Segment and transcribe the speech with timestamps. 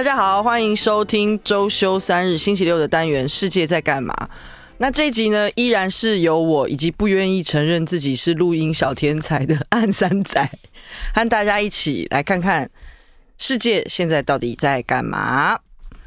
[0.00, 4.14] 大家好，欢迎收听周休三日星期六的单元《世界在干嘛》。
[4.78, 10.50] 那这一集呢，依然是由我以及不愿意承认自己是录音小天才的暗三仔，
[11.12, 12.70] 和大家一起来看看
[13.36, 15.58] 世界现在到底在干嘛。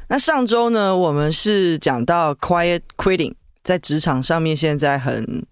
[0.08, 5.46] 那上周呢，我们是讲到 quiet quitting，在职场上面现在很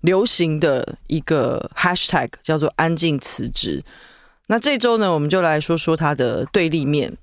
[0.00, 3.84] 流行的一个 hashtag 叫做“安静辞职”。
[4.48, 7.14] 那这周呢，我们就来说说它的对立面，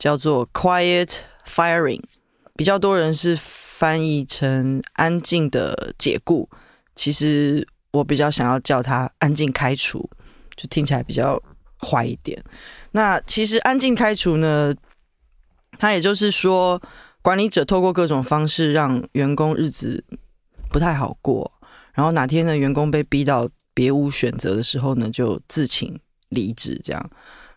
[0.00, 2.02] 叫做 quiet firing，
[2.56, 6.48] 比较多人是翻译成“安静的解雇”，
[6.96, 10.08] 其实我比较想要叫它“安静开除”，
[10.56, 11.40] 就听起来比较
[11.78, 12.42] 坏一点。
[12.92, 14.74] 那其实“安静开除”呢，
[15.78, 16.80] 它也就是说，
[17.20, 20.02] 管理者透过各种方式让员工日子
[20.72, 21.52] 不太好过，
[21.92, 26.00] 然后哪天呢，员工被逼到别无选择的时候呢，就自请。
[26.30, 27.10] 离职这样，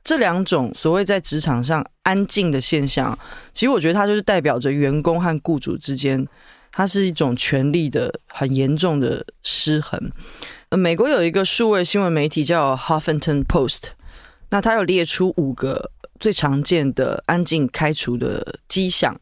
[0.04, 3.18] 这两种所谓在职场上安静的现象，
[3.54, 6.28] 其实我觉得它就是代表着员工和雇主之间，
[6.72, 10.12] 它是一种权力的很严重的失衡。
[10.70, 13.92] 呃，美国有一个数位新闻媒体叫 Huffington Post，
[14.50, 19.18] 那它有列出五个最常见的安静开除的迹象。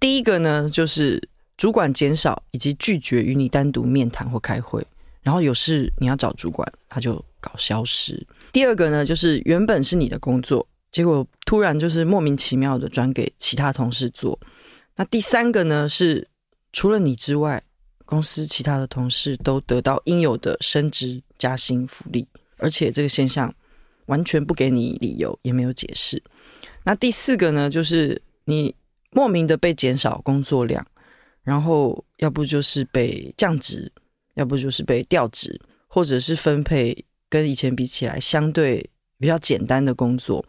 [0.00, 4.84] 第一个呢，就是主管减少以及拒绝与你单独面谈或开会，
[5.22, 8.26] 然后有事你要找主管，他就搞消失。
[8.52, 14.38] 第二个呢，就是原本是你的工作，结果突然就是莫名其妙的转给其他同事做。
[14.96, 16.26] 那第三个呢，是
[16.72, 17.62] 除了你之外，
[18.06, 23.54] 公司其他的同事都得到应有的升职加薪福利，而且这个现象
[24.06, 26.22] 完全不给你理由，也没有解释。
[26.84, 28.74] 那第四个呢，就是你
[29.10, 30.86] 莫名的被减少工作量，
[31.42, 33.92] 然后要不就是被降职，
[34.34, 37.04] 要不就是被调职，或者是分配。
[37.28, 38.88] 跟以前比起来，相对
[39.18, 40.44] 比较简单的工作。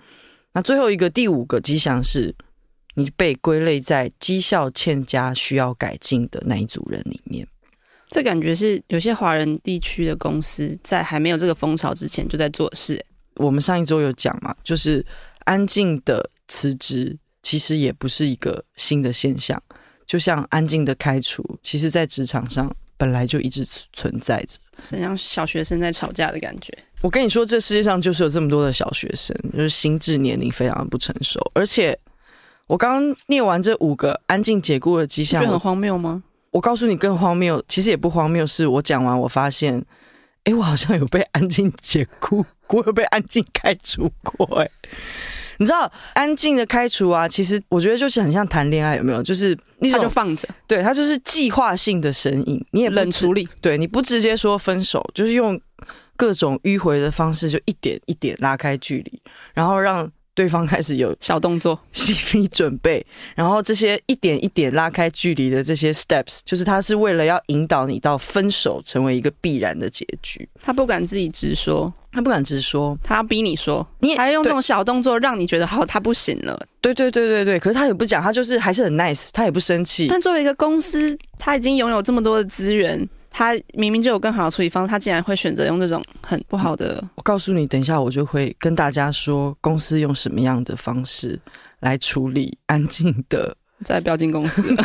[0.53, 2.35] 那最后一个第五个迹象是，
[2.95, 7.47] 你被归类在绩效欠佳、需要改进的那一组人里面。
[8.09, 13.05] 这感觉是有些华人地区的公司在还没有这个风潮之前就在做事。
[13.35, 15.05] 我们上一周有讲嘛，就是
[15.45, 19.61] 安静的辞职其实也不是一个新的现象，
[20.05, 24.57] 就像安静的开除，其实在职场上本来就一直存在着。
[24.89, 26.75] 很像小学生在吵架的感觉。
[27.01, 31.39] 我跟你说，这世界上就是有这么多的小学生，就是心智年龄非常的不成熟。
[31.53, 31.97] 而且，
[32.65, 36.23] 我刚刚念完这五个安静解雇的迹象，很荒谬吗？
[36.51, 38.47] 我告诉你，更荒谬，其实也不荒谬。
[38.47, 39.83] 是我讲完，我发现，
[40.45, 44.69] 哎，我好像有被安静解雇， 我有被安静开除过，哎。
[45.57, 49.21] 你知道安静的开除啊，其实我觉得就是很像谈恋爱，有没有？
[49.23, 49.57] 就是
[49.91, 55.59] 他就放着，对，他就是计划性的神隐，你也不冷处理，对，你不直接说分手，就是用
[56.15, 59.21] 各种迂回的方式，就一点一点拉开距离，
[59.53, 60.11] 然后让。
[60.37, 63.03] 对方开始有小动作，心理准备，
[63.33, 70.47] 然后这些一点一点拉开距离的这些 steps，就是他是为了要引导你到分手成为一个必然的结局。
[70.61, 76.67] 他不敢自己直说，他不敢直说，他要逼你说，你还用这种小动作让你觉得好，他不行了。
[76.81, 80.05] 对对对对对，可是他也不讲，他就是还是很 nice，他也不生气。
[80.07, 83.09] 但作为一个公司，他已经拥有这么多的资源。
[83.29, 87.03] 他明明就有更好的处理方式，他竟然会选择用这种很不好的。
[87.15, 91.39] 我告诉你，等一下我就会跟大家说，公司用什么样的方式
[91.79, 93.55] 来处理安静的。
[93.83, 94.83] 再不要进公司了。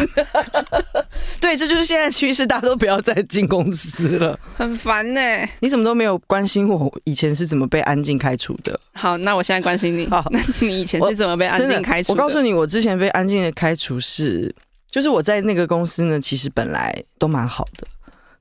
[1.41, 5.49] 对，这就是现在趋势，大家都不要再进公司了，很烦呢、欸。
[5.61, 8.79] 你怎么都没有关心我以前是怎么被安静开除的？
[8.93, 10.07] 好，那我现在关心你。
[10.09, 12.23] 好，那 你以前是怎么被安静开除的？
[12.23, 14.55] 我告诉你，我之前被安静的开除是，
[14.91, 17.87] 就是我在那个公司呢，其实本来都蛮好的。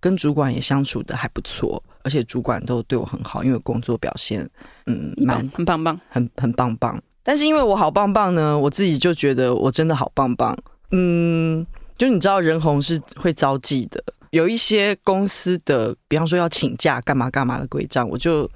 [0.01, 4.49] 跟主管也相处的还不错，而且主管都对我很好，因为工作表现，
[4.87, 7.01] 嗯，蛮很棒棒，很很棒棒。
[7.21, 10.57] 但是因为我好棒棒呢，我自己就觉得我真的好棒棒。
[10.89, 11.63] 嗯，
[11.99, 18.49] 就你知道人红是会招忌的，有一些公司的，比方说要请假干嘛干嘛的规章，我就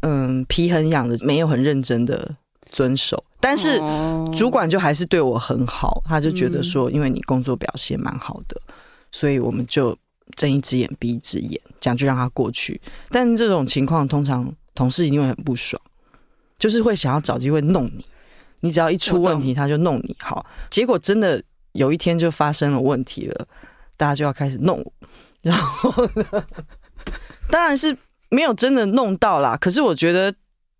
[0.00, 2.34] 嗯皮很痒的，没有很认真的
[2.70, 3.22] 遵守。
[3.38, 3.78] 但是
[4.34, 8.58] 主管就还是对我很好，他就觉得说，因为你工作表现蛮好的，
[9.12, 9.94] 所以我们就。
[10.36, 12.80] 睁一只眼闭一只眼，这样就让他过去。
[13.08, 15.80] 但这种情况，通常同事一定会很不爽，
[16.58, 18.04] 就是会想要找机会弄你。
[18.62, 20.14] 你只要一出问题，他就弄你。
[20.20, 21.42] 好，结果真的
[21.72, 23.48] 有一天就发生了问题了，
[23.96, 24.92] 大家就要开始弄我。
[25.40, 26.44] 然后呢，
[27.50, 27.96] 当然是
[28.28, 29.56] 没有真的弄到啦。
[29.56, 30.34] 可是我觉得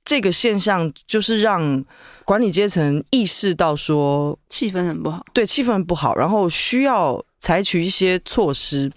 [0.05, 1.83] 这个现象就是让
[2.27, 8.93] 管理阶层意识到说气氛很不好，对，气氛不好，然后需要采取一些措施。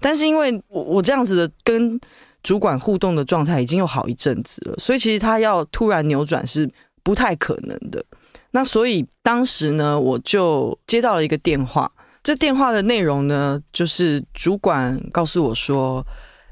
[0.00, 1.98] 但是因为我我这样子的跟
[2.42, 6.70] 主管互动的状态已经有好一阵子了，所以其实他要突然扭转是
[7.02, 8.04] 不太可能的。
[8.52, 11.90] 那所以当时呢，我就接到了一个电话。
[12.22, 16.04] 这电话的内容呢，就是主管告诉我说：“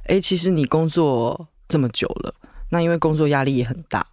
[0.06, 2.32] 哎，其实你工作这么久了，
[2.70, 4.06] 那因为工作压力也很大，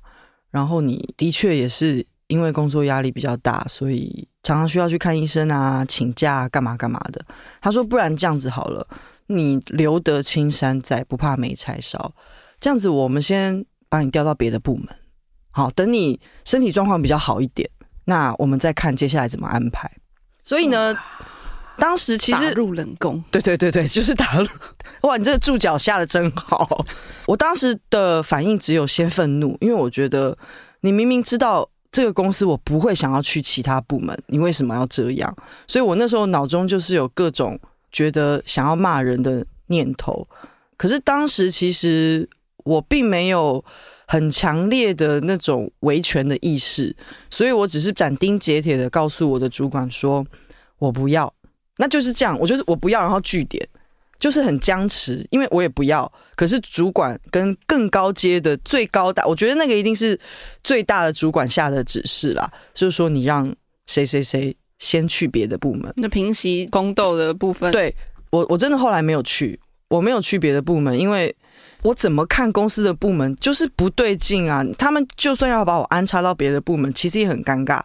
[0.50, 7.24] 然后你的确也是因为工作压力比较大，所以常常需要去看医生啊、请假干嘛干嘛的。”
[7.62, 8.88] 他说：“不然这样子好了，
[9.36, 12.14] 你留得青山在，不怕没柴烧。
[12.60, 14.88] 这样子，我们先把你调到别的部门，
[15.52, 17.70] 好，等你身体状况比较好一点，
[18.06, 19.92] 那我们再看接下来怎么安排。”
[20.44, 20.96] 所以呢。
[21.78, 24.48] 当时其实打入冷宫，对对对对， 就是打入。
[25.02, 26.86] 哇，你这个注脚下的真好。
[27.26, 30.38] 我当时的反应只有先愤怒，因为我觉得
[30.82, 35.36] 你明明知道这个公司我不会想要去其他部门，你为什么要这样？
[35.66, 37.60] 所以我那时候脑中就是有各种
[37.92, 40.28] 觉得想要骂人的念头。
[40.78, 42.28] 可是当时其实
[42.64, 43.64] 我并没有
[44.08, 46.96] 很强烈的那种维权的意识，
[47.30, 50.26] 所以我只是斩钉截铁的告诉我的主管说
[50.80, 51.32] ：“我不要。”
[51.78, 53.66] 那就是这样，我就是我不要，然后据点，
[54.20, 56.12] 就是很僵持，因为我也不要。
[56.36, 60.20] 可是主管跟更高阶的最高大，我觉得那个一定是
[60.64, 63.56] 最大的主管下的指示啦，就是说你让
[63.88, 65.94] 谁谁谁先去别的部门。
[65.96, 67.96] 那平息宫斗的部分，对，
[68.32, 69.58] 我我真的后来没有去，
[69.88, 71.34] 我没有去别的部门，因为
[71.84, 74.62] 我怎么看公司的部门就是不对劲啊。
[74.78, 77.80] 他们就算要把我安插到别的部门，其实也很尴尬。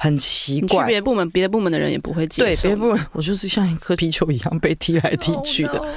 [0.00, 2.46] 很奇怪，去别的部门，别的部门的人也不会接受。
[2.46, 5.72] 对，别的部门，我就是像一颗皮球一样被踢来踢去的。
[5.72, 5.88] Oh.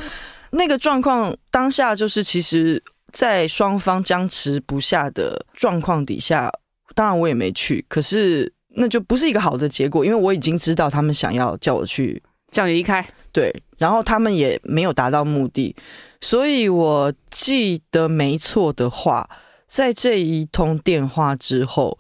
[0.49, 2.83] 那个状况当下就是，其实，
[3.13, 6.51] 在双方僵持不下的状况底下，
[6.95, 7.85] 当然我也没去。
[7.87, 12.21] 可是那就不是一个好的结果，因为我已经知道他们想要叫我去
[12.51, 13.05] 叫你离开。
[13.31, 15.75] 对，然后他们也没有达到目的，
[16.19, 19.29] 所以我记得没错的话，
[19.67, 21.97] 在这一通电话之后。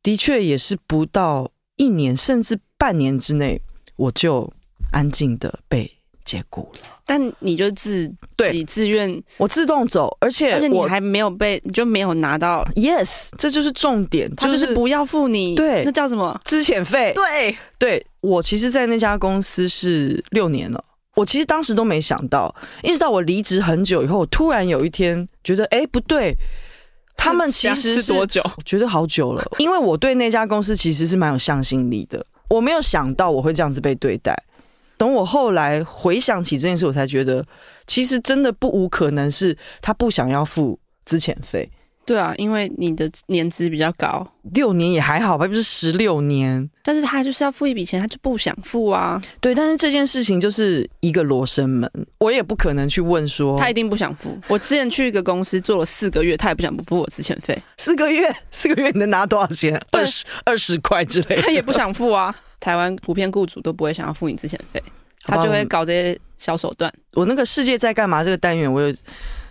[0.00, 3.60] 的确也是不到一年，甚至半年之内，
[3.96, 4.50] 我就
[4.92, 5.97] 安静的被
[6.28, 6.80] 解雇了。
[7.06, 8.06] 但你就自
[8.52, 12.62] 己自愿，我自动走，而且而且你还没有被，你就没有拿到。
[12.76, 15.54] Yes，这就是重点，他就是不要付你。
[15.54, 16.38] 对，那叫什么？
[16.44, 17.14] 资遣费。
[17.14, 20.84] 对，对我其实，在那家公司是六年了。
[21.14, 26.36] 我其实当时都没想到，一直到我离职很久以后，我突然有一天觉得，哎，不对。
[27.20, 28.40] 他们其实是，是多久？
[28.56, 32.24] 我觉得好久了，因为我对那家公司其实是蛮有向心力的。
[32.48, 34.40] 我没有想到我会这样子被对待。
[34.98, 37.46] 等我后来回想起这件事，我才觉得
[37.86, 41.70] 其实真的不无可能是他不想要付资遣费。
[42.08, 46.66] 对啊，因为你的年资比较高，六年也还好吧，不是十六年。
[46.82, 49.20] 但是他就是要付一笔钱，他就不想付啊。
[49.42, 54.34] 对，但是这件事情就是一个罗生门，我也不可能去问说他一定不想付。
[54.48, 57.54] 我之前去一个公司做了四个月，他也不想不付我资遣费。
[57.76, 59.78] 四个月，四个月你能拿多少钱？
[59.92, 61.42] 二十二十块之类的。
[61.42, 62.34] 他也不想付啊。
[62.58, 64.82] 台湾普遍雇主都不会想要付你资遣费，
[65.24, 66.90] 他就会搞这些小手段。
[67.12, 68.24] 我那个世界在干嘛？
[68.24, 68.88] 这个单元我有，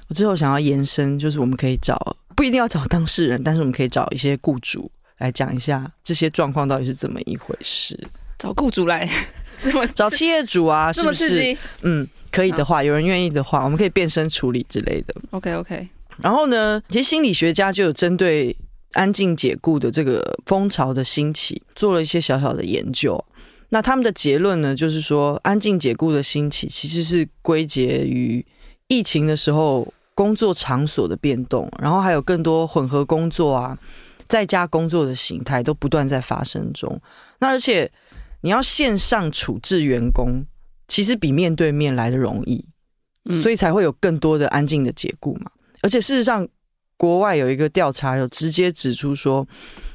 [0.09, 2.17] 我之后想要延伸，就是我们可以找。
[2.37, 7.99] 不一定要找当事人，但是我们可以找一些雇主来讲一下这些状况到底是怎么一回事。
[8.37, 9.09] 找雇主来，
[9.95, 11.57] 找企业主啊， 是不是？
[11.81, 15.15] 嗯，可以的话，有人愿意的话，我们可以变身处理之类的。
[15.31, 15.87] OK OK。
[16.21, 18.55] 然后呢，其实心理学家就有针对
[18.93, 23.25] 安静解雇的这个风潮的兴起，做了一些小小的研究。
[23.69, 28.45] 那他们的结论呢，就是说安静解雇的兴起其实是归结于
[28.87, 29.91] 疫情的时候。
[30.17, 33.77] 工作场所的变动，然后还有更多混合工作啊，
[34.27, 36.99] 在家工作的形态都不断在发生中。
[37.37, 37.91] 那而且
[38.41, 40.43] 你要线上处置员工，
[40.87, 42.65] 其实比面对面来的容易，
[43.43, 45.51] 所以才会有更多的安静的解雇嘛。
[45.83, 46.47] 而且事实上，
[46.97, 49.47] 国外有一个调查有直接指出说，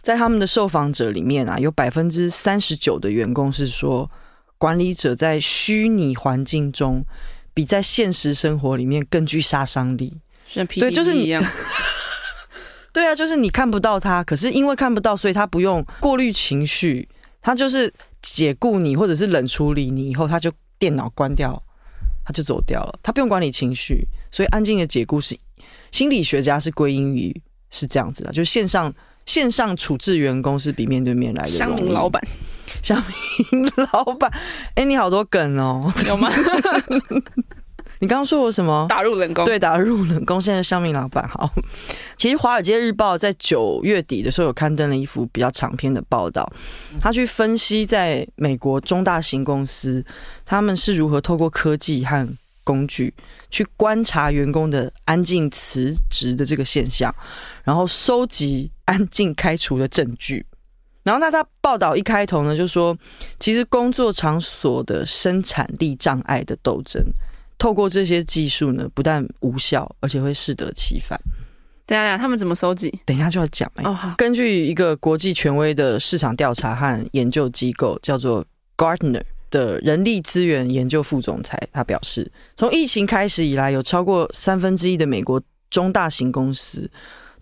[0.02, 4.08] 在他们的受访者里面啊，有百分之三十九的员工是说，
[4.56, 7.04] 管理者在虚拟环境中。
[7.54, 10.16] 比在现实生活里面更具杀伤力，
[10.54, 11.44] 对，就是你一样。
[12.92, 17.08] 对啊，就是你看不到他，可是因为看不到，所以他不用过滤情绪，
[17.40, 17.90] 他就是
[18.20, 21.62] 解雇你，或者是冷处理你以后，他就电脑关掉，
[22.24, 25.34] 他就走掉了，他不用管理情绪，所以安静的解雇是
[25.90, 27.34] 心理学家是归因于
[27.70, 28.92] 是这样子的，就线上
[29.24, 31.48] 线上处置员工是比面对面来的。
[31.48, 32.22] 乡民老板。
[32.82, 33.02] 乡
[33.50, 34.30] 民老板，
[34.76, 36.30] 哎，你好多梗哦，有吗？
[37.98, 38.86] 你刚刚说我什么？
[38.88, 39.44] 打入冷宫？
[39.44, 40.40] 对，打入冷宫。
[40.40, 41.48] 现在乡民老板好。
[42.16, 46.50] 其实《华尔街日报》在九月底的时候有刊登了一幅比较长篇的报道，
[47.00, 50.04] 他去分析在美国中大型公司
[50.44, 52.28] 他们是如何透过科技和
[52.64, 53.12] 工具
[53.50, 57.14] 去观察员工的安静辞职的这个现象，
[57.62, 60.44] 然后收集安静开除的证据。
[61.04, 62.96] 然后那他报道一开头呢，就说
[63.38, 67.02] 其实工作场所的生产力障碍的斗争，
[67.58, 71.18] 透过这些技术呢，不但无效，而且会适得其反。
[71.84, 72.96] 等一下，他们怎么收集？
[73.04, 73.84] 等一下就要讲哎。
[73.84, 74.14] 哦好。
[74.16, 78.44] 根据一个国际权威的市场调查和研究机构，叫做
[78.76, 86.88] Gartner 的人力资源研究副总裁，他表示，从疫情开始以来，有超过三分之一的美国中大型公司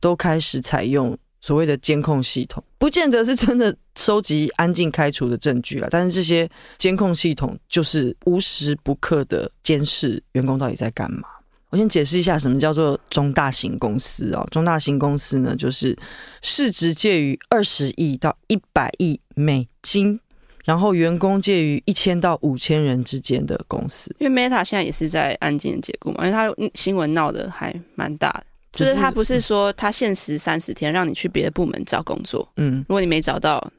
[0.00, 11.22] 都开始采用所谓的监控系统，不见得是真的收集安静开除的证据了，但是这些监控系统就是无时不刻的监视员工到底在干嘛。
[11.70, 14.44] 我先解释一下什么叫做中大型公司哦。
[14.50, 15.96] 中大型公司呢，就是
[16.42, 20.18] 市值介于二十亿到一百亿美金，
[20.64, 24.12] 然后员工介于一千到五千人之间的公司。
[24.18, 33.72] 因为 Meta 现在也是在安静的解雇嘛，因为它新闻闹得还蛮大的，就是他不是说他限时三十天让你去别的部门找工作，嗯，如果你没找到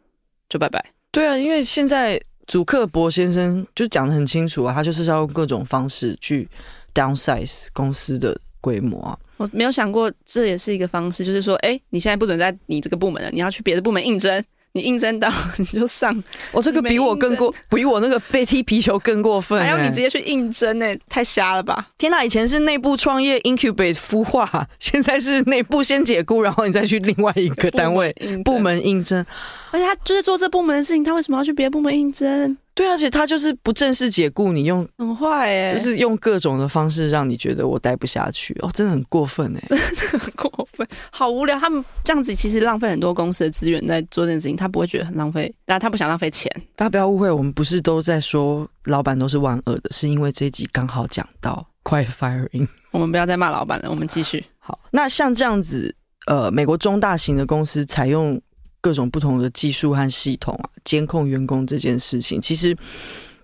[0.50, 0.84] 就拜拜。
[1.12, 6.50] 对啊，因为现在祖克伯先生就讲的很清楚啊，他就是要用各种方式去。
[6.94, 14.44] downsize 公司的规模啊，我没有想过这也是一个方式，就是说，哎，你现在不准在你这个部门了，你要去别的部门应征。
[14.74, 16.16] 你应征到 你就上，
[16.52, 19.60] 我、哦、这个比我更过，比我那个被踢皮球更过分。
[19.60, 21.90] 还有你直接去应征呢，太瞎了吧！
[21.98, 29.26] 天哪，以前是内部创业 incubate 孵化，现在是内部先解雇，然后你再去另外一个单位部门应征。
[29.72, 32.58] 而且他就是做这部门的事情，他为什么要去别的部门应征？
[32.74, 41.60] 对，而且他就是不正式解雇你，用很坏哎，就是用各种的方式让你觉得我待不下去哦，真的很过分哎，真的很过分，好无聊。
[41.60, 46.50] 他们这样子其实浪费很多公司的资源在做这件事情，他不会觉得很浪费，但他不想浪费钱。
[46.76, 52.68] 大家不要误会，我们不是都在说老板都是万恶的，是因为这一集刚好讲到 quiet firing。
[52.92, 54.44] 我们不要再骂老板了，我们继续。
[54.60, 55.94] 好，那像这样子，
[56.28, 58.42] 呃，美国中大型的公司采用。
[58.82, 62.76] 各种不同的技术和系统啊，监控员工这件事情，其实，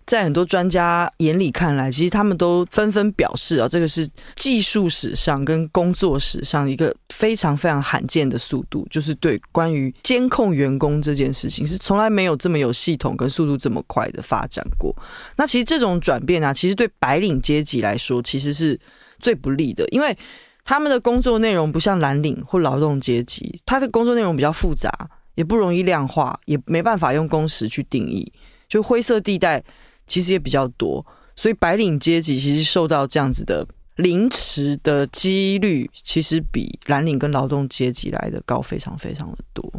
[0.05, 14.95] 在很多专家眼里看来，其实他们都纷纷表示啊，这个是技术史上跟工作史上一个非常非常罕见的速度，就是对关于监控员工这件事情，是从来没有这么有系统跟速度这么快的发展过。
[15.35, 18.79] 那其实这种转变啊，其实对白领阶级来说，其实是
[19.19, 20.17] 最不利的，因为
[20.63, 24.89] 他们的工作内容不像蓝领或劳动阶级，他的工作内容比较复杂。
[25.37, 28.29] 也不容易量化，也没办法用工时去定义，
[28.67, 29.63] 就灰色地带
[30.07, 33.63] 其实也比较多，所以白领阶级其实受到这样子的
[33.97, 39.71] 凌迟的几率，其实比蓝领跟劳动阶级来的高非常非常的多，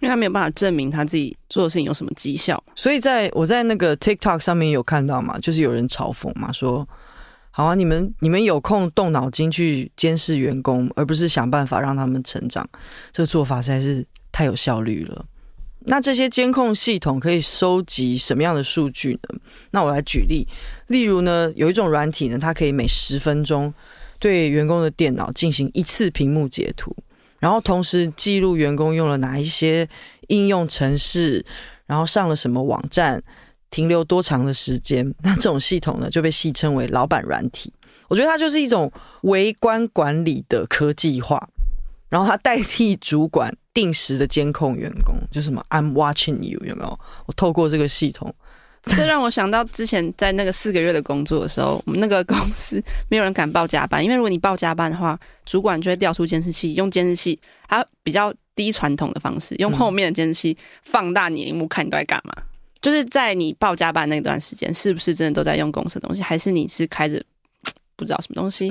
[0.00, 6.88] 因为他没有办法证明他自己做的事情有什么绩效，所以在我在那个 TikTok 上面有看到嘛，就是有人嘲讽嘛，说
[7.52, 12.68] 好啊，你们你们有空动脑筋去监视员工，而不是想办法让他们成长，
[13.12, 14.04] 这个做法实在是。
[14.30, 15.26] 太有效率了。
[15.86, 19.40] 那这些监控系统可以收集什么样的数据呢？
[19.70, 20.46] 那我来举例，
[20.88, 23.72] 例如呢，有一种软体呢，它可以每十分钟
[24.18, 26.94] 对员工的电脑进行一次屏幕截图，
[27.38, 29.88] 然后同时记录员工用了哪一些
[30.28, 31.42] 应用程式，
[31.86, 33.22] 然后上了什么网站，
[33.70, 35.14] 停留多长的时间。
[35.24, 37.72] 那这种系统呢，就被戏称为“老板软体”。
[38.08, 41.48] 我觉得它就是一种微观管理的科技化，
[42.10, 43.56] 然后它代替主管。
[43.72, 47.00] 定时的监控员工，就什么 I'm watching you，有没有？
[47.26, 48.34] 我透过这个系统，
[48.82, 62.34] 这让我想到之前在那个四个月的工作的时候，我们那个公司没有人敢报加班， 因为如果你报加班的话，主管就会调出监视器，用监视器，它比较低传统的方式，用后面的监视器放大你的萤幕，看你都在干嘛。
[62.82, 67.22] 就是在你报加班那段时间，是不是真的都在用公司的东西，还是你是开着
[67.94, 68.70] 不知道什么东西？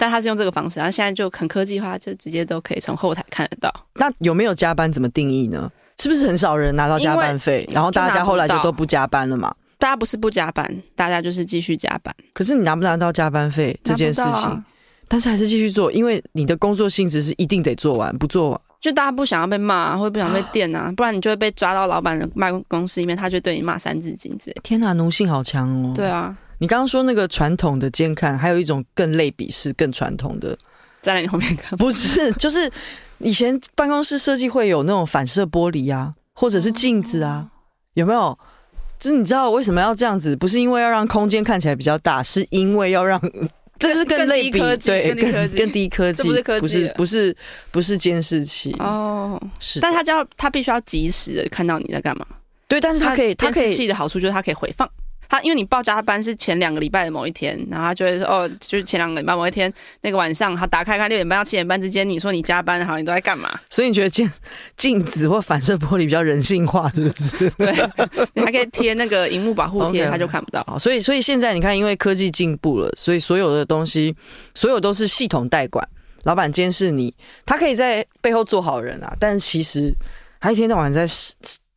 [0.00, 3.70] 但他是用这个方式，然后现在就很科技化，就直接都可以从后台看得到。
[3.96, 5.70] 那有没有加班怎么定义呢？
[5.98, 7.68] 是不是很少人拿到加班费？
[7.70, 9.54] 然后大家后来就都不加班了嘛？
[9.76, 12.14] 大家不是不加班，大家就是继续加班。
[12.32, 14.64] 可是你拿不拿到加班费这件事情，啊、
[15.06, 24.56] 但是还是继续做，因为你的工作性质是一定得做完，不做完就大家不想要被骂，或者不想被电啊， 不然你就会被抓到老板的办公室里面，他就对你骂三字经之类。
[24.62, 25.92] 天哪，奴性好强哦！
[25.94, 26.34] 对啊。
[26.60, 30.50] 你刚刚说那个传统的监看，还有一种更类比是更传统的，
[31.00, 31.76] 站在你后面看。
[31.80, 32.70] 不是，就是
[33.18, 37.48] 以前办公室设计会有那种反射玻璃啊，或者是镜子啊，
[37.94, 38.38] 有没有？
[38.98, 40.36] 就是你知道为什么要这样子？
[40.36, 43.18] 不是因为要让空间看起来比较大，是因为要让
[43.80, 47.36] 这是更类比，对，更更低科技，不是科技，不是不是
[47.70, 52.26] 不是监视器哦，是，但他就要他必须要及时的看到你在干嘛。
[52.68, 54.86] 对，但是他可以，他可以，监视器的好处就是它可以回放。
[55.30, 63.56] 他因为你报加班是前两个礼拜的某一天，然后他就会说哦，就是前两个礼拜某一天那个晚上，他打开看六点半到七点半之间，你说你加班好，你都在干嘛？
[63.70, 64.28] 所以你觉得镜
[64.76, 67.48] 镜子或反射玻璃比较人性化，是不是？
[67.50, 67.72] 对，
[68.34, 70.64] 你还可以贴那个荧幕保护贴，他就看不到。
[70.66, 74.12] 好，所以所以现在你看，因为科技进步了，所以所有的东西，
[74.52, 75.88] 所有都是系统代管，
[76.24, 77.14] 老板监视你，
[77.46, 79.94] 他可以在背后做好人啊，但是其实
[80.40, 81.06] 他一天到晚在。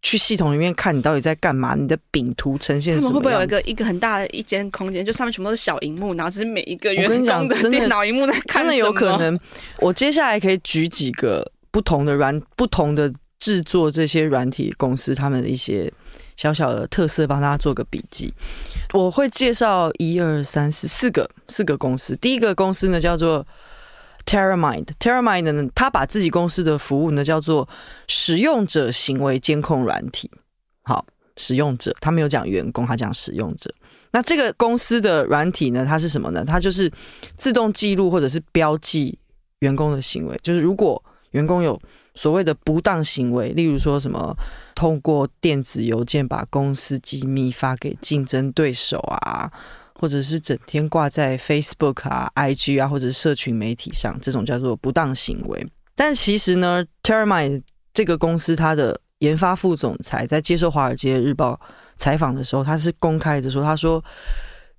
[0.03, 1.75] 去系统里面看你到底在干嘛？
[1.75, 3.07] 你的饼图呈现什么？
[3.07, 8.61] 他们会不会有一个一个很大的一间空间，就上面全部都是小荧幕，然后只是每一个员工的电脑荧幕在看？
[8.61, 9.39] 真的有可能。
[9.79, 15.91] 我接下来可以举几个不同的软、不同的制作这些软体公司他们的一些
[16.35, 18.33] 小小的特色，帮大家做个笔记。
[18.91, 22.13] 我会介绍一二三四四个四个公司。
[22.17, 23.47] 第一个公司呢叫做。
[24.25, 27.67] Terramind，Terramind 呢，他把自己公司的服务呢叫做
[28.07, 30.31] 使用者行为监控软体。
[30.81, 31.05] 好，
[31.37, 33.73] 使用者，他没有讲员工，他讲使用者。
[34.11, 36.45] 那这个公司的软体呢，它是什么呢？
[36.45, 36.91] 它就是
[37.35, 39.17] 自动记录或者是标记
[39.59, 40.39] 员工的行为。
[40.43, 41.79] 就是如果员工有
[42.13, 44.35] 所谓的不当行为，例如说什么
[44.75, 49.51] 通过电子邮件把公司机密发给竞争对手啊。
[50.03, 55.65] 或者是整天挂在 Facebook 啊、IG 啊，或者是社群媒体上，这种叫做不当行为。
[55.95, 57.61] 但其实呢，Terramind
[57.93, 61.53] 这个公司它的研发副总裁在接受《华尔街日报》
[61.95, 64.03] 采访的时候，他是公开的说：“他说，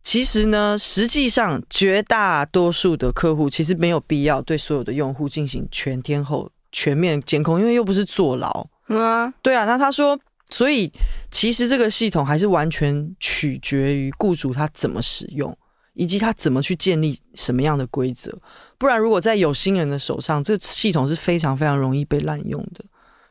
[0.02, 9.64] 其实呢，实际上绝大多数的客户其实没有必要对所有的用户进行全天候全面监控，因为又不是坐牢。”嗯啊，对啊。
[9.64, 10.20] 那他说。
[10.54, 10.88] 所以，
[11.32, 15.52] 其实这个系统还是完全取决于雇主他怎么使用，
[15.94, 18.32] 以及他怎么去建立什么样的规则。
[18.78, 22.84] 不然，如果在有心人的手上，这个系统是非常非常容易被滥用的。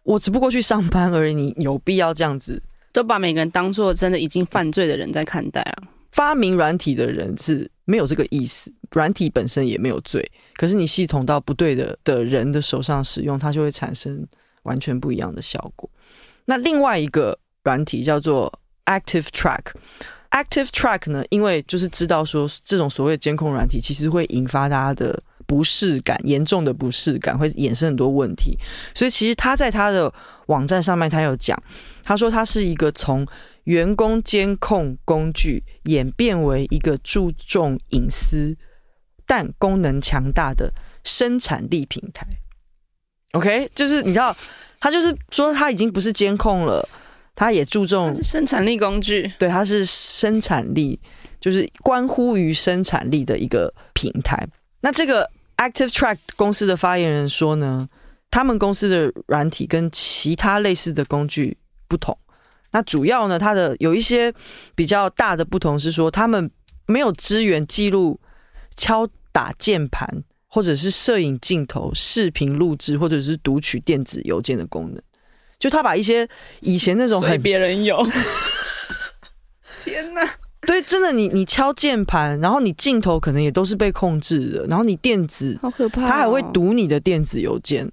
[0.03, 5.83] 我只不过去上班而已，你 有必要这样子都把每个人当做真的已经犯罪的人在看待啊？
[6.12, 10.29] 发明软体的人是没有这个意思，软体本身也没有罪。
[10.55, 14.27] 可是你系统到不对的的人的手上使用，它就会产生
[14.63, 15.89] 完全不一样的效果。
[16.45, 18.51] 那另外一个软体叫做
[18.86, 28.58] Active Track，Active Track 呢，因为就是知道说这种所谓监控软体其实会引发大家的不适感，严重的不适感会衍生很多问题，
[28.93, 30.13] 所以其实他在他的
[30.47, 31.62] 网站上面他有讲，
[32.03, 33.25] 他说他是一个从
[33.65, 38.56] 员工监控工具演变为一个注重隐私
[39.25, 40.73] 但功能强大的
[41.06, 42.27] 生产力平台。
[43.33, 44.35] OK，就是你知道。
[44.79, 46.85] 他就是说，他已经不是监控了，
[47.35, 49.31] 他也注重生产力工具。
[49.39, 50.99] 对，他是生产力，
[51.39, 54.45] 就是关乎于生产力的一个平台。
[54.81, 57.87] 那这个 Active Track 公司的发言人说呢，
[58.29, 62.17] 他们公司的软体跟其他类似的工具不同。
[62.71, 64.33] 那主要呢，它的有一些
[64.75, 66.51] 比较大的不同是说，他们
[66.87, 68.19] 没有支援记录
[68.75, 70.25] 敲打键盘。
[70.53, 75.01] 或者是摄影镜头、视频录制，或者是读取电子邮件的功能，
[75.57, 78.05] 就他把一些以前那种很别人有，
[79.83, 80.23] 天哪！
[80.67, 87.91] 对，真的，你你敲键盘，然后你镜头可能也都是被控制的，然后你电子好可怕，他还会读你的电子邮件。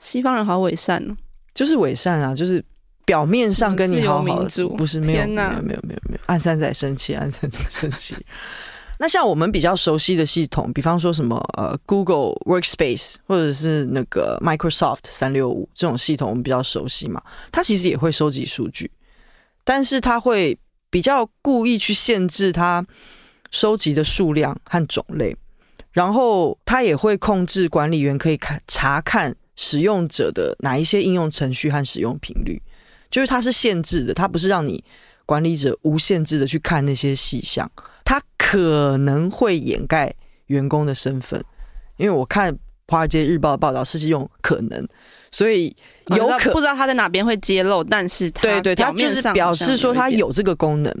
[0.00, 1.16] 西方人好伪善哦，
[1.54, 2.60] 就是伪善啊，就是
[3.04, 8.16] 表面上跟你好好的，不是没有没有没有没有没有没有，按三仔生气，按三仔生气。
[9.02, 17.22] 那像我们比较熟悉的系统，比方说什么呃，Google Workspace 或者是那个 Microsoft 三六五这种系统，我们比较熟悉嘛。
[17.50, 18.90] 它其实也会收集数据，
[19.64, 20.58] 但是它会
[20.90, 22.86] 比较故意去限制它
[23.50, 25.34] 收集的数量和种类，
[25.92, 32.60] 然后它也会控制管理员可以看查看使用者的哪一些应用程序和使用频率，
[33.10, 34.84] 就是它是限制的，它不是让你
[35.24, 37.72] 管理者无限制的去看那些细项。
[38.10, 40.12] 他可能会掩盖
[40.46, 41.40] 员工的身份，
[41.96, 42.52] 因为我看
[42.88, 44.88] 《华尔街日报》的报道是用可能，
[45.30, 45.72] 所以
[46.06, 50.92] 有可不知道他在哪边会揭露，但是他对对，他就是表示说他有这个功能，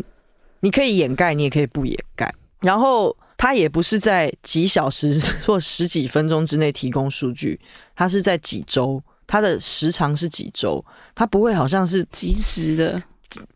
[0.60, 2.32] 你可以掩盖，你也可以不掩盖。
[2.60, 7.58] 然后他也不是在几小时 或十几分钟之内提供数据，
[7.96, 10.84] 他是在几周，他的时长是几周，
[11.16, 13.02] 他不会好像是及时的。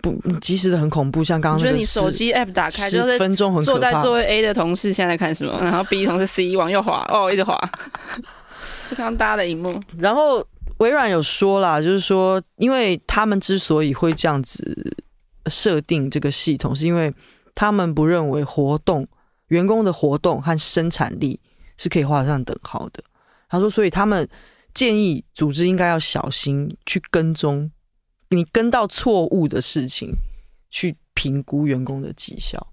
[0.00, 7.58] 不及时的很恐怖，像刚刚那个，觉得你手机 app 打开，就是分钟很坐在座位 A 的同事现在在看什么，然后 B 同事 C 往右滑，哦，一直滑，
[8.88, 9.80] 非常大的荧幕。
[9.98, 10.46] 然后
[10.78, 14.96] 微软有说啦，就是说，因为他们之所以会这样子
[15.46, 17.12] 设定这个系统，是因为
[17.54, 19.06] 他们不认为活动
[19.48, 21.40] 员工的活动和生产力
[21.76, 23.02] 是可以画上等号的。
[23.48, 24.28] 他说，所以他们
[24.72, 27.70] 建议组织应该要小心去跟踪。
[28.30, 30.12] 你跟到错误的事情
[30.70, 32.66] 去评估员工的绩效。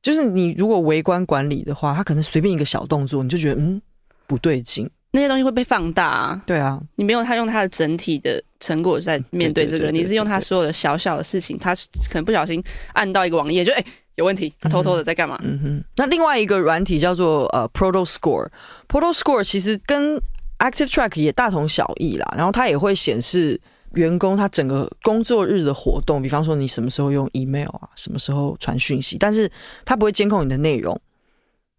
[0.00, 3.82] 就是你如果围观管理的话，他可能随便一个小动作，你就觉得嗯
[4.28, 6.42] 不对劲，那些东西会被放大啊。
[6.46, 15.36] 对啊，你没有他用他的整体的成果在面对这个人，你是用他所有的小小的事情，他可能不小心按到一个网页，就哎、欸、有问题，他偷偷的在干嘛？
[15.42, 15.84] 嗯哼。
[15.96, 20.16] 那另外一个软体叫做呃 Proto Score，Proto Score 其实跟
[20.60, 23.60] Active Track 也大同小异啦，然后它也会显示。
[23.94, 29.50] 员工他整个工作日的活动，比方说你什么时候用 email 啊，什么时候传讯息，但是
[29.84, 31.00] 他不会监控你的内容，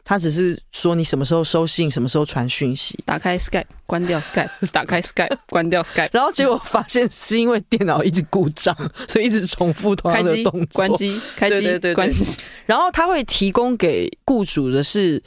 [0.04, 2.98] 他只是说你什么时候收信，什么时候传讯息。
[3.06, 8.76] 打开 Skype，关掉 Skype， 打开 Skype，关掉 Skype，然后结果发现是因为电脑一直故障，
[9.08, 10.67] 所以一直重复同样的动作。
[10.74, 12.41] 关机，开机，对对对，关机。
[12.65, 15.22] 然后他会提供给雇主的是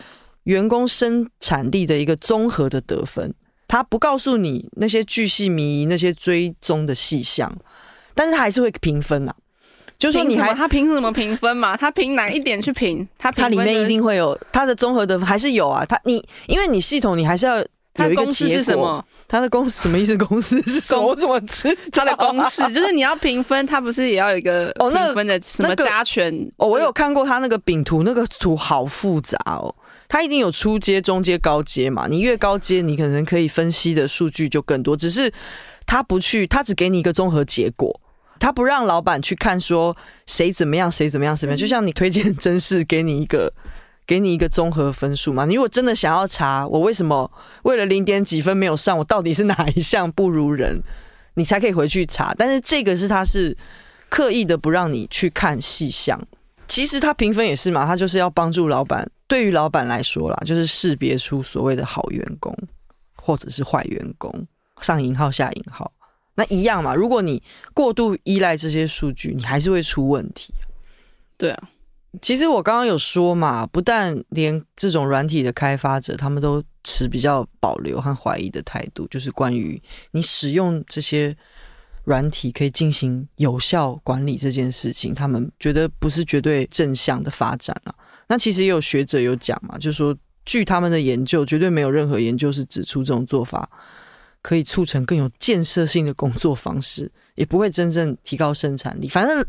[0.44, 3.32] 员工生产力的一个综合的得分。
[3.72, 7.50] 他不告诉你那些巨细靡遗、那些追踪的细项，
[8.14, 9.34] 但是他还是会评分啊。
[9.98, 11.74] 就是说，你还他凭什么评分嘛？
[11.74, 13.08] 他凭哪一点去评？
[13.16, 15.86] 他他里面一定会有他的综合的，还是有啊？
[15.86, 17.64] 他你因为你系统你还是要
[17.98, 18.54] 有一个结果。
[18.56, 19.04] 是什么？
[19.28, 20.16] 他的公司 什么意思？
[20.18, 21.06] 公式是什么？
[21.06, 21.80] 我怎么知道？
[21.92, 26.32] 他的公式就是你要评分，他不是也要有一个 评分的什么加权？
[26.56, 29.74] 哦，我有看过他那个饼图，那个图好复杂哦。
[30.08, 32.06] 它一定有初阶、中阶、高阶嘛？
[32.06, 34.94] 你越高阶，你可能可以分析的数据就更多。
[34.94, 35.32] 只是
[35.86, 37.98] 他不去，他只给你一个综合结果，
[38.38, 41.58] 他不让老板去看说谁怎么样，谁怎么样，什么样。
[41.58, 43.50] 就像你推荐真是给你一个，
[44.06, 45.44] 给你一个综合分数嘛。
[45.44, 47.30] 你如果真的想要查我为什么
[47.62, 50.82] 为了零点几分没有上，我到底是哪一项不如人，
[51.34, 52.34] 你才可以回去查。
[52.36, 53.56] 但是这个是他是
[54.08, 56.20] 刻意的不让你去看细项。
[56.68, 59.10] 其实他评分也是嘛，他就是要帮助老板。
[59.26, 62.56] 对于老板来说啦，就是识别出所谓的好员工，
[63.16, 64.46] 或者是坏员工，
[64.80, 65.90] 上引号下引号，
[66.34, 66.94] 那一样嘛。
[66.94, 67.42] 如果你
[67.74, 70.52] 过度依赖这些数据，你还是会出问题。
[71.38, 71.68] 对啊，
[72.20, 81.34] 其实我刚刚有说嘛，不但连这种软体的开发者，他们都持比较保留和怀疑的态度，就是关于你使用这些
[82.04, 87.94] 软体可以进行有效管理这件事情，他们觉得不是绝对正向的发展啊。
[88.28, 93.68] 那其实也有学者有讲嘛，就是说，据他们的研究，绝对没有任何研究是指出这种做法
[94.42, 99.08] 可以促成更有建设性的工作方式，也不会真正提高生产力。
[99.08, 99.44] 反正，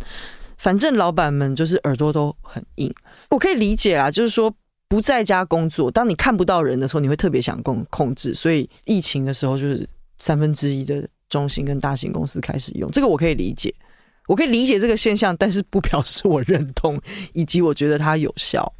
[0.64, 2.90] 反正老板们就是耳朵都很硬。
[3.30, 4.50] 我可以理解啦，就是说
[4.88, 8.34] 不在家工作，当你看不到人的时候，你会特别想控控制。
[8.34, 9.86] 所以疫情的时候，就是
[10.20, 13.76] 三分之一的中型跟大型公司开始用这个，我可以理解。
[14.28, 16.98] 我可以理解这个现象，但是不表示我认同，
[17.34, 18.74] 以及我觉得它有效。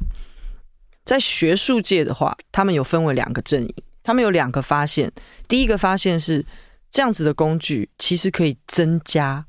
[1.04, 5.12] 在学术界的话，他们有分为两个阵营，他们有两个发现。
[5.46, 6.46] 第一个发现是，
[6.90, 9.44] 这样子的工具其实可以增加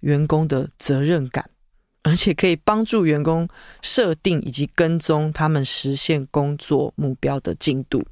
[0.00, 1.48] 员工的责任感，
[2.02, 3.48] 而且可以帮助员工
[3.82, 8.02] 设定以及跟踪他们实现工作目标的进度。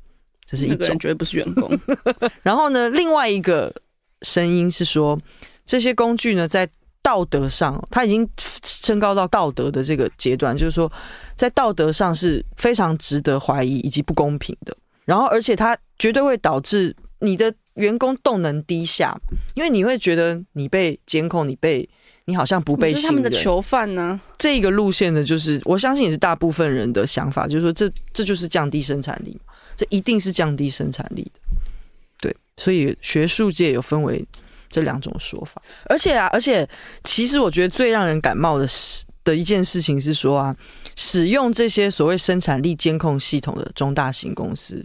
[0.45, 1.71] 这是一种，绝对不是员工。
[2.43, 3.75] 然后呢，另外一个
[4.23, 5.19] 声音是说，
[5.67, 6.67] 这些工具呢，在
[7.03, 8.29] 道德上，它已经
[8.63, 10.91] 升高到道德的这个阶段，就是说，
[11.35, 14.77] 在道德上是非常值得怀疑以及不公平的。
[15.05, 19.19] 然后，而且它绝对会导致你的员工动能低下，
[19.55, 21.89] 因为你会觉得你被监控，你被
[22.27, 23.09] 你好像不被信任。
[23.09, 24.21] 他们的囚犯呢？
[24.37, 29.41] 这个路线呢，就是我相信也是大部分人的想法，就是说这这就是降低生产力，
[29.77, 31.41] 这一定是降低生产力的。
[32.21, 34.25] 对，所以学术界有分为。
[34.71, 36.69] 这两种说法，而且啊，而且，
[37.03, 40.55] 其实我觉得最让人感冒的是的一件事情是说啊，
[40.95, 44.85] 使用这些所谓生产力监控系统的中大型公司，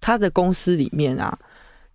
[0.00, 1.38] 它的公司里面啊，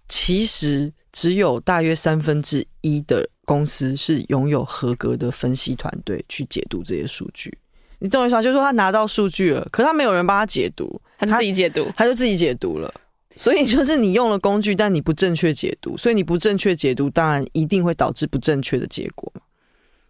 [0.07, 7.57] 其实只有大约三分之一的公司是拥有合格的分析团队去解读这些数据。
[7.99, 8.41] 你懂我意思吗？
[8.41, 12.91] 就是说他拿到数据了，可是他没有人帮他解读，他就自己解读，他就自己解读了。
[13.37, 19.41] 所以就是你用了工具，但你不正确解读，所以你不正确解读，当然一定会导致不正确的结果嘛。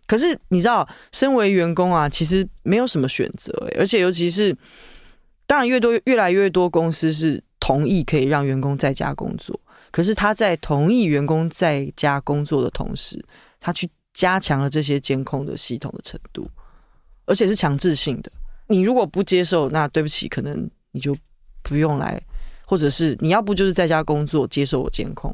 [0.08, 4.56] 可是你知道，身为员工啊，其实没有什么选择，而且尤其是，
[5.48, 9.60] 当然越多越来越多公司是同意可以让员工在家工作，
[9.96, 13.18] 可是他在同意员工在家工作的同时，
[13.62, 16.46] 他去加强了这些监控的系统的程度，
[17.26, 18.30] 而且是强制性的。
[18.68, 21.16] 你如果不接受，那对不起，可能你就
[21.62, 22.22] 不用来。
[22.66, 25.34] 或者是你要不就是在家工作接受我监控，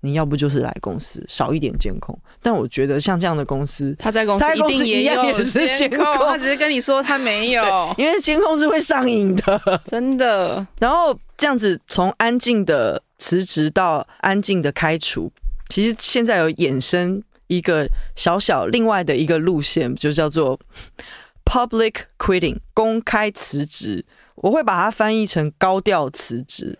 [0.00, 2.14] 你要不就是来公司少一点监控。
[2.42, 7.64] 但我觉得像这样的公司，他在公司一定也有监控，他只是跟你说他没有，
[7.96, 10.66] 因为监控是会上瘾的，真的。
[10.78, 15.32] 然后这样子从安静的辞职到安静的开除，
[15.70, 20.60] 其实现在有衍生一个小小另外的一个路线，就叫做
[21.42, 24.04] public quitting 公开辞职。
[24.34, 26.78] 我会把它翻译成高调辞职，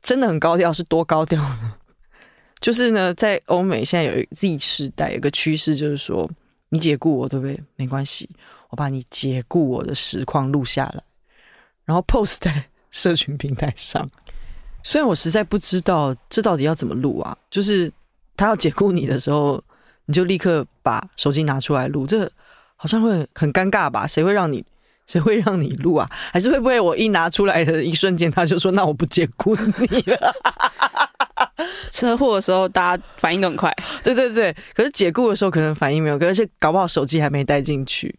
[0.00, 1.74] 真的很高调，是多高调呢？
[2.60, 6.30] 就是呢，在欧美现在有一个 Z 世代，有个趋势就是说，
[6.68, 7.60] 你解雇我，对不对？
[7.74, 8.30] 没关系，
[8.68, 11.02] 我把你解雇我的实况录下来，
[11.84, 14.08] 然后 post 在社群平台上。
[14.82, 17.90] 虽然我实在不知道这到底要怎么录啊，就是
[18.36, 19.62] 他要解雇你的时候，
[20.06, 22.30] 你就立刻把手机拿出来录，这
[22.76, 24.06] 好像会很尴尬吧？
[24.06, 24.64] 谁会让你？
[25.10, 26.08] 谁会让你录啊？
[26.32, 30.32] 还是会不会我一拿出来的一瞬间，他就说：“那我不解雇你了。”
[31.90, 33.74] 车祸的时候，大家反应都很快。
[34.04, 38.14] 对对对，可是解雇的时候可能反应没有，而且搞不好手机还没带进去。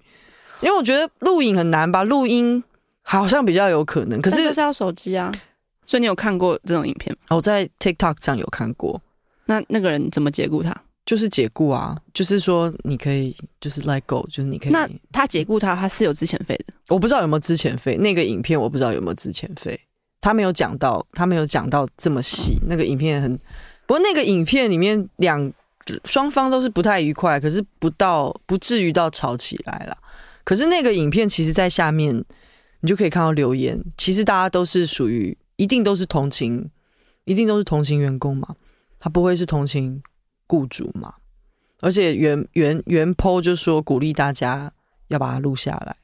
[0.59, 2.61] 因为我觉得录影很难吧，录音
[3.01, 4.21] 好像比较有可能。
[4.21, 5.31] 可是就是要手机啊，
[5.91, 7.35] 所以你有看过这种影片吗？
[7.35, 9.01] 我在 TikTok 上有看过。
[9.43, 10.73] 那那个人怎么解雇他？
[11.05, 14.71] 就是解雇啊，就是说你可以就是 let go，就是你可以。
[14.71, 16.73] 那他解雇他，他是有资遣费的。
[16.87, 19.77] 我不知道有没有资遣费，那个影片我不知道有没有资遣费，
[20.21, 22.57] 他没有讲到，他没有讲到这么细。
[22.69, 23.37] 那个影片很，
[23.85, 25.51] 不过那个影片里面两
[26.05, 29.97] 双方都是不太愉快，可是不到不至于到吵起来了。
[30.45, 32.15] 可是那个影片其实，在下面
[32.79, 36.69] 你就可以看到留言，其实大家都是属于一定都是同情，
[37.25, 38.55] 一定都是同情员工嘛，
[38.97, 40.01] 他不会是同情。
[40.51, 41.13] 雇主嘛，
[41.79, 44.69] 而且原原原 po 就说鼓励大家
[45.07, 45.95] 要把它录下来，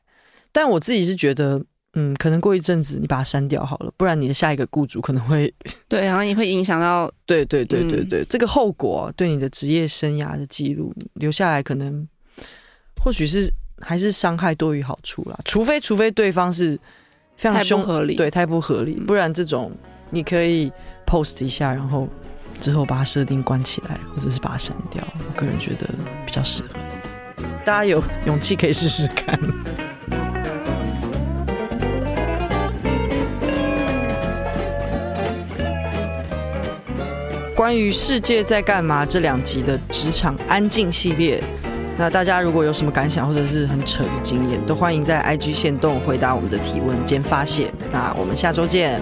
[0.53, 1.61] 但我自己是觉得，
[1.95, 5.53] 嗯，可能过一阵子你把它删掉好了，不然你的下一个雇主可能会
[5.89, 12.07] 对，然后你会影响到， 对对对对对，嗯、这个后果对你的职业生涯的记录留下来，可能
[13.03, 16.79] 或许是还是伤害多于好处啦，除非除非对方是
[17.37, 19.71] 非常凶合理，对，太不合理，不然这种
[20.09, 20.69] 你可以
[21.05, 22.07] post 一下，然后。
[22.59, 25.85] 之后把它设定关起来，或者是把它删掉，我个人觉得
[26.25, 26.69] 比较适合。
[27.63, 29.39] 大家有勇气可以试试看。
[37.55, 41.39] 关于世界在干嘛这两集的职场安静系列，
[41.97, 47.71] 那大家如果有什么感想或者是很扯的经验，都欢迎在 IG 线动回答我们的提问兼发泄。
[47.91, 49.01] 那我们下周见。